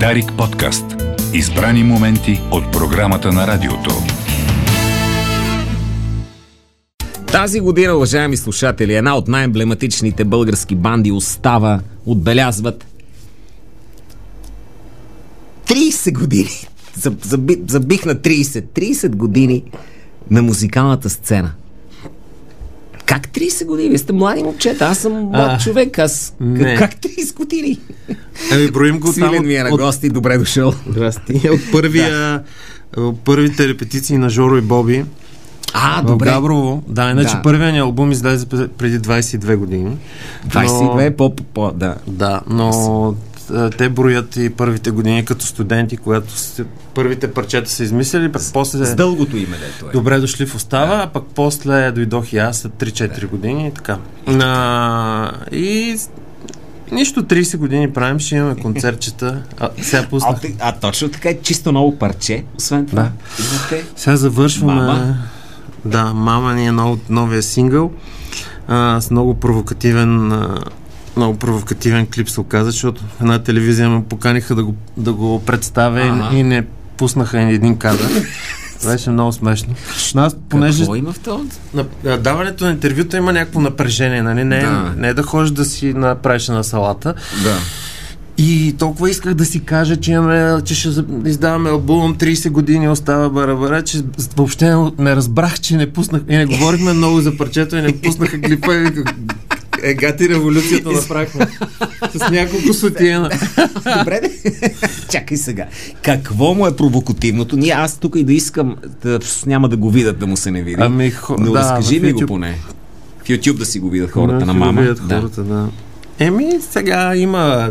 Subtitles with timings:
[0.00, 0.84] Дарик подкаст.
[1.34, 3.90] Избрани моменти от програмата на радиото.
[7.32, 12.86] Тази година, уважаеми слушатели, една от най-емблематичните български банди остава, отбелязват
[15.66, 16.68] 30 години.
[17.22, 18.62] Заби, забих на 30.
[18.62, 19.64] 30 години
[20.30, 21.52] на музикалната сцена.
[23.06, 23.88] Как 30 години?
[23.88, 24.84] Вие сте млади момчета.
[24.84, 25.98] Аз съм млад А, човек.
[25.98, 26.76] Аз не.
[26.76, 27.80] как 30 години?
[28.52, 30.08] Ами броим го там Свилен ми е на от, гости.
[30.08, 30.72] Добре дошъл.
[30.88, 31.40] Здрасти.
[31.46, 32.42] от първия,
[32.96, 35.04] от първите репетиции на Жоро и Боби
[35.74, 36.26] А, в добре.
[36.26, 36.82] Габрово.
[36.88, 37.42] Да, иначе Да.
[37.42, 39.96] първият ни албум излезе пре- преди 22 години.
[40.48, 41.94] 22 е по, по, по, да.
[42.06, 43.14] Да, но
[43.78, 48.84] те броят и първите години като студенти, когато сте, първите парчета са измислили, пък после
[48.86, 49.92] С дългото име, дето е.
[49.92, 53.98] добре дошли в Остава, а пък после дойдох и аз след 3-4 години и така.
[54.40, 55.96] А, и
[56.92, 59.42] нищо 30 години правим, ще имаме концертчета.
[59.60, 60.40] А, сега А, пуснах.
[60.60, 62.44] а точно така е чисто ново парче.
[62.58, 63.02] Освен това.
[63.02, 63.10] Да.
[63.44, 64.74] Имате Сега завършваме.
[64.74, 65.16] Мама?
[65.84, 67.90] Да, мама ни е нов, новия сингъл.
[68.68, 70.58] А, с много провокативен а,
[71.16, 75.40] много провокативен клип се оказа, защото в една телевизия ме поканиха да го, да го
[75.40, 76.28] представя Ага.
[76.32, 76.64] и, не
[76.96, 78.08] пуснаха ни един кадър.
[78.84, 79.74] Беше много смешно.
[80.14, 81.48] Но аз, понеже Какво има в този?
[81.74, 81.84] на,
[82.18, 84.44] даването на интервюта има някакво напрежение, нали?
[84.44, 84.92] Не, Да.
[84.96, 87.14] не е да ходиш да си направиш на салата.
[87.42, 87.56] Да.
[88.38, 90.88] И толкова исках да си кажа, че, имаме, че ще
[91.24, 94.02] издаваме албум 30 години остава бара-бара, че
[94.36, 97.92] въобще не- не разбрах, че не пуснах и не говорихме много за парчето и не
[97.94, 98.90] пуснаха клипа и
[99.84, 101.46] е, гати революцията направихме.
[102.12, 103.30] С няколко сотиена.
[103.98, 104.30] Добре, де.
[105.10, 105.66] Чакай сега.
[106.02, 107.56] Какво му е провокативното?
[107.56, 110.62] Ние аз тук и да искам, да, няма да го видят, да му се не
[110.62, 110.76] види.
[110.80, 112.58] Ами, хо- Но да, разкажи ми го поне.
[113.18, 114.80] В YouTube да си го видят хората на го мама.
[114.80, 115.16] видят Да.
[115.16, 115.68] хората, да.
[116.18, 117.70] Еми, сега има.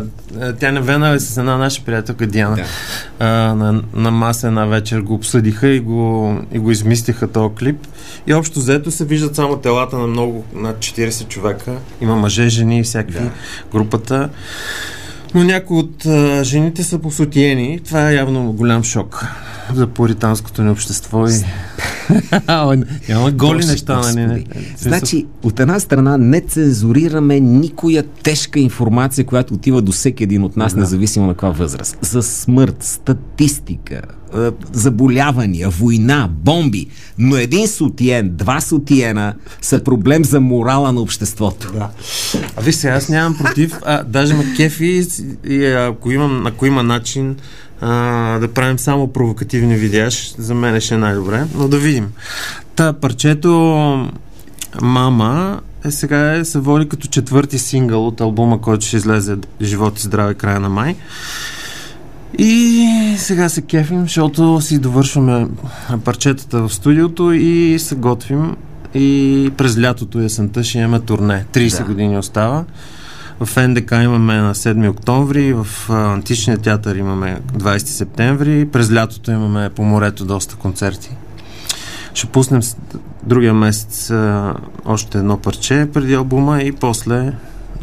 [0.60, 2.56] Тя не вена е с една наша приятелка Диана.
[2.56, 2.64] Да.
[3.18, 7.86] А, на, на маса една вечер го обсъдиха и го, и го измислиха този клип.
[8.26, 11.72] И общо взето се виждат само телата на много, над 40 човека.
[12.00, 13.30] Има мъже, жени и всякакви Да.
[13.72, 14.28] групата.
[15.34, 17.80] Но някои от а, жените са посотиени.
[17.84, 19.26] Това е явно голям шок
[19.74, 21.26] за пуританското ни общество.
[21.26, 21.30] И...
[23.08, 24.14] Няма голи Боже, неща, нали?
[24.14, 24.58] не, Господи.
[24.60, 24.74] не.
[24.78, 30.56] Значи, от една страна не цензурираме никоя тежка информация, която отива до всеки един от
[30.56, 31.98] нас, независимо на каква възраст.
[32.00, 34.02] За смърт, статистика,
[34.36, 36.86] е, заболявания, война, бомби.
[37.18, 41.72] Но един сотиен, два сотиена са проблем за морала на обществото.
[41.72, 41.90] Да.
[42.56, 45.06] А виж сега, аз нямам против, а, даже ме кефи
[45.44, 47.36] и ако, имам, ако има начин
[47.86, 50.08] а, да правим само провокативни видеа,
[50.38, 52.08] за мен ще е най-добре, но да видим.
[52.76, 54.08] Та парчето
[54.82, 59.98] Мама е сега е, се води като четвърти сингъл от албума, който ще излезе Живот
[59.98, 60.96] и здраве края на май.
[62.38, 65.46] И сега се кефим, защото си довършваме
[66.04, 68.56] парчетата в студиото и се готвим.
[68.94, 71.44] И през лятото и есента ще имаме турне.
[71.52, 71.84] 30 Да.
[71.84, 72.64] години остава.
[73.40, 79.70] В НДК имаме на 7 октомври, в Античния театър имаме 20 септември, през лятото имаме
[79.70, 81.10] по морето доста концерти.
[82.14, 82.60] Ще пуснем
[83.22, 87.32] другия месец а, още едно парче преди албума и после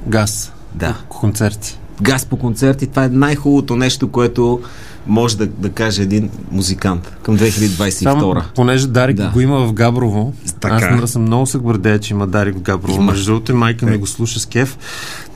[0.07, 0.51] газ.
[0.75, 0.95] Да.
[1.09, 1.78] Концерти.
[2.01, 4.62] Газ по концерти, това е най-хубавото нещо, което
[5.07, 7.89] може да, да каже един музикант към 2022.
[7.89, 9.29] Само, понеже Дарик Да.
[9.29, 11.00] го има в Габрово, Така.
[11.03, 13.01] аз съм много се гордея, че има Дарик в Габрово.
[13.01, 13.12] Има.
[13.12, 14.78] Между другото, майка ми го слуша с кеф.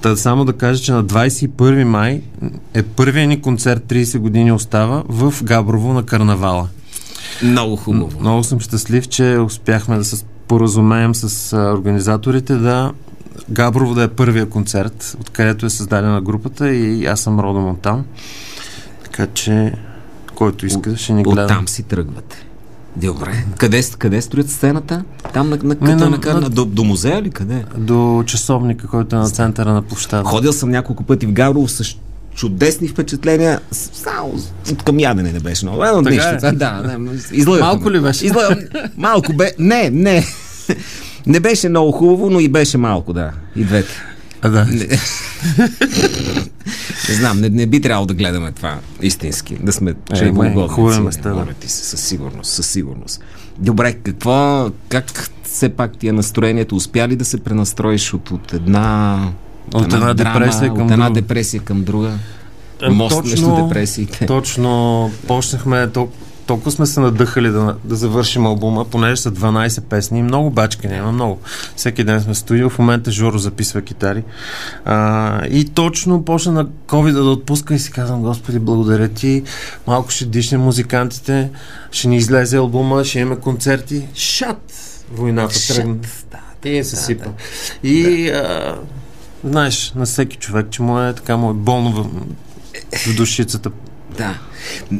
[0.05, 2.21] Та само да кажа, че на 21 май
[2.73, 6.67] е първият ни концерт 30 години остава в Габрово на карнавала.
[7.43, 8.19] Много хубаво.
[8.19, 12.91] Много съм щастлив, че успяхме да се споразумеем с а, организаторите да
[13.49, 18.05] Габрово да е първия концерт, откъдето е създадена групата и аз съм родом от там.
[19.03, 19.73] Така че,
[20.35, 21.43] който иска, ще ни гледа.
[21.43, 22.45] Оттам си тръгвате.
[22.97, 23.45] Добре.
[23.57, 25.03] Къде, къде строят сцената?
[25.33, 27.63] Там на, на, като на- на, на, на- до, до музея ли къде?
[27.77, 30.23] До часовника, който е на центъра на площада.
[30.23, 31.83] Ходил съм няколко пъти в Гаврово с
[32.35, 33.59] чудесни впечатления.
[33.71, 34.33] Само
[34.71, 35.83] от към ядене не беше много.
[35.85, 36.47] Но Така нищо.
[36.47, 36.51] е.
[36.51, 36.97] Да, не.
[37.59, 38.25] Малко ли беше?
[38.25, 38.59] Излъгам.
[38.97, 39.51] Малко бе.
[39.59, 40.23] Не, не.
[41.27, 43.31] Не беше много хубаво, но и беше малко, да.
[43.55, 43.89] И двете.
[44.41, 44.65] А, да.
[44.65, 44.87] Не,
[47.09, 49.55] не знам, не, не би трябвало да гледаме това истински.
[49.55, 50.31] Да сме Е, че
[50.69, 51.45] хубави места, да.
[51.53, 53.21] ти се, със сигурност, със сигурност.
[53.57, 55.11] Добре, какво, как
[55.43, 56.75] все пак ти е настроението?
[56.75, 59.19] Успя ли да се пренастроиш от, от една
[59.73, 61.21] От една депресия към от една друга?
[61.21, 62.11] депресия към друга?
[62.81, 64.25] Е, Мост точно- между депресиите.
[64.25, 66.09] Точно почнахме, то,
[66.45, 71.11] толкова сме се надъхали да, да завършим албума, понеже са 12 песни, много бачка няма,
[71.11, 71.39] много.
[71.75, 74.23] Всеки ден сме студио, в момента Жоро записва китари.
[74.85, 79.43] А, и точно почна на COVID да отпуска и си казвам, Господи, благодаря ти,
[79.87, 81.49] малко ще дишнем музикантите,
[81.91, 84.07] ще ни излезе албума, ще имаме концерти.
[84.15, 84.91] Шат!
[85.11, 85.95] Войната тръгна.
[86.63, 87.29] да, И се сипа.
[87.83, 88.75] И а,
[89.43, 92.05] знаеш, на всеки човек, че му е така му е болно в,
[92.97, 93.71] в душицата.
[94.17, 94.37] Да.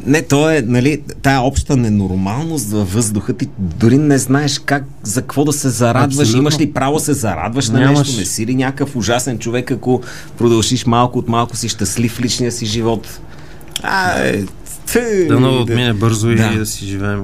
[0.06, 5.20] Не, то е, нали, тая обща ненормалност във въздуха, ти дори не знаеш как, за
[5.20, 6.18] какво да се зарадваш.
[6.20, 6.38] Абсолютно.
[6.38, 7.98] Имаш ли право да се зарадваш на Нямаш.
[7.98, 8.20] нещо?
[8.20, 10.02] Не си ли някакъв ужасен човек, ако
[10.38, 13.20] продължиш малко от малко си щастлив в личния си живот?
[13.82, 14.44] А, е,
[15.28, 16.58] Да много отмине бързо и Да.
[16.58, 17.22] да си живеем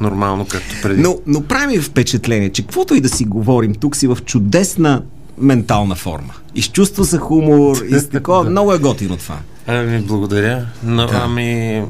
[0.00, 1.02] нормално, както преди.
[1.02, 5.02] Но, но прави впечатление, че каквото и да си говорим, тук си в чудесна
[5.38, 6.32] ментална форма.
[6.54, 8.44] И с чувство за хумор, и с такова.
[8.44, 8.50] Да.
[8.50, 9.36] Много е готино това.
[9.68, 10.66] Ами, благодаря.
[10.82, 11.20] Но, Да.
[11.24, 11.82] Ами,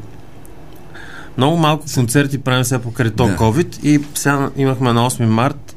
[1.37, 3.37] много малко концерти правим сега покрай то Да.
[3.37, 5.75] COVID и сега имахме на 8 март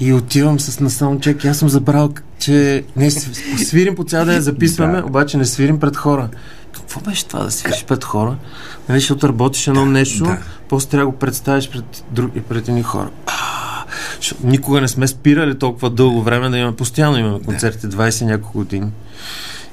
[0.00, 4.40] и отивам с на саундчек и аз съм забрал, че не свирим по цял ден,
[4.40, 5.06] записваме, Да.
[5.06, 6.28] обаче не свирим пред хора.
[6.72, 8.36] Какво беше това да свириш пред хора?
[8.88, 10.38] Нали, защото работиш едно нещо, да.
[10.68, 13.10] после трябва да го представиш пред, други, пред едни хора.
[13.26, 13.32] А,
[14.44, 18.58] никога не сме спирали толкова дълго време да имаме, постоянно имаме концерти, 20 и няколко
[18.58, 18.90] години.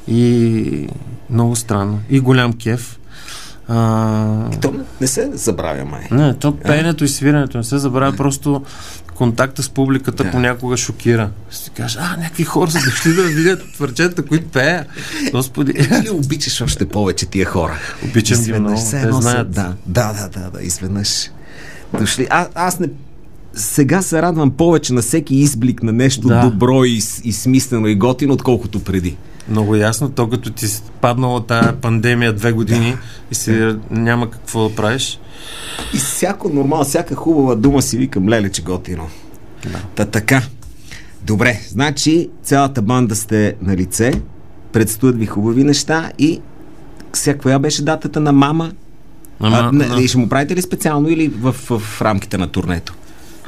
[0.08, 0.88] И
[1.30, 2.00] много странно.
[2.10, 3.00] И голям кеф.
[3.70, 6.08] А, То не се забравя, май.
[6.12, 8.64] не, то пеенето и свирането не се забравя, просто
[9.08, 10.32] контакта с публиката Да.
[10.32, 11.30] понякога шокира.
[11.50, 14.86] Ще си кажеш, а, някакви хора са дошли да видят твърчета, които пея.
[15.32, 17.74] Господи, Или обичаш още повече тия хора?
[18.06, 19.52] обичам ги много, те са- знаят.
[19.52, 21.30] Да, да, да, да, да, изведнъж
[21.94, 22.28] дошли.
[22.30, 22.88] А, аз не
[23.54, 26.42] сега се радвам повече на всеки изблик на нещо Да.
[26.42, 26.94] добро и,
[27.24, 29.18] и смислено и готино, отколкото преди.
[29.50, 32.96] Много ясно, то като ти си паднала тая пандемия две години
[33.32, 35.20] и си няма какво да правиш.
[35.94, 39.08] И всяко нормално, всяка хубава дума си викам, леле, че готино.
[39.64, 39.80] Да.
[39.96, 40.42] Та така.
[41.24, 44.22] Добре, значи цялата банда сте на лице,
[44.72, 46.42] предстоят ви хубави неща и
[47.14, 48.72] сега коя беше датата на мама?
[49.40, 52.48] Ама, а, не, и ще му правите ли специално или в, в, в рамките на
[52.48, 52.94] турнето?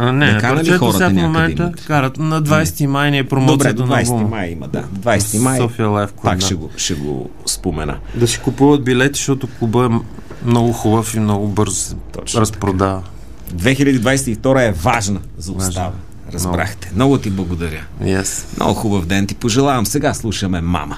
[0.01, 1.85] А, не, не кана ли хората в момента имат?
[1.85, 4.27] карат на 20 май ни е Добре, промоцията до на 20 албума.
[4.29, 4.83] май има, да.
[4.83, 5.57] 20 май.
[5.57, 6.45] София Лайф Клуб, Пак да.
[6.45, 7.97] ще го, ще го спомена.
[8.15, 9.99] Да си купуват билети, защото клуба е
[10.45, 13.03] много хубав и много бързо Точно разпродава.
[13.55, 15.53] 2022 е важна за.
[15.53, 15.91] Важна.
[16.33, 16.91] Разбрахте.
[16.95, 17.81] Много ти благодаря.
[18.03, 18.45] Yes.
[18.57, 19.85] Много хубав ден ти пожелавам.
[19.85, 20.97] Сега слушаме мама.